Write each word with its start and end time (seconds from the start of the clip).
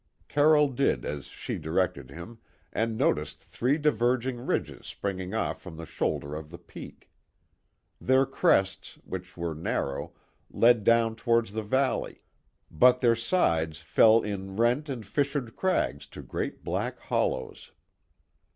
Carroll 0.27 0.69
did 0.69 1.05
as 1.05 1.25
she 1.25 1.59
directed 1.59 2.09
him, 2.09 2.39
and 2.73 2.97
noticed 2.97 3.39
three 3.43 3.77
diverging 3.77 4.39
ridges 4.43 4.87
springing 4.87 5.35
off 5.35 5.61
from 5.61 5.77
the 5.77 5.85
shoulder 5.85 6.33
of 6.33 6.49
the 6.49 6.57
peak. 6.57 7.11
Their 7.99 8.25
crests, 8.25 8.97
which 9.05 9.37
were 9.37 9.53
narrow, 9.53 10.13
led 10.49 10.83
down 10.83 11.15
towards 11.17 11.51
the 11.53 11.61
valley, 11.61 12.23
but 12.71 12.99
their 12.99 13.15
sides 13.15 13.77
fell 13.77 14.21
in 14.23 14.55
rent 14.55 14.89
and 14.89 15.05
fissured 15.05 15.55
crags 15.55 16.07
to 16.07 16.23
great 16.23 16.63
black 16.63 16.97
hollows. 17.01 17.71